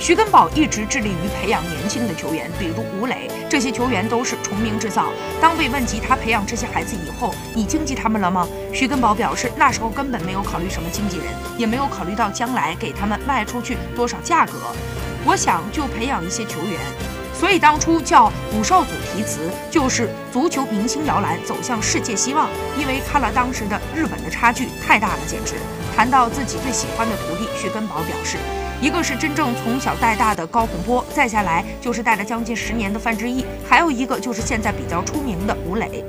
[0.00, 5.06] 徐根宝一直致力于培养年轻的球员，比如吴磊，这些球员都是重名制造。
[5.40, 8.46] 当被问及他培养这些孩子以后，你经济他们了吗？
[8.72, 11.26] 徐根宝表示，那时候根本没有考虑什么经纪人，
[11.58, 14.52] 也没有考虑到将来给他们卖出去多少价格。
[15.24, 16.78] 我想就培养一些球员，
[17.34, 25.56] 所以当初叫五少组题词就是足球明星摇篮走向世界希望，因为看了当时的日本的差距太大了，简直。
[25.98, 28.36] 谈到自己最喜欢的徒弟，徐根宝表示。
[28.80, 36.04] 一个是真正从小带大的高洪波，再下来就是带了将近十年的范志毅，还有一个就是现在比较出名的吴磊。